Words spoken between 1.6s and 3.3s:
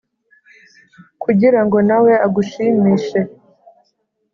ngo nawe agushimishe.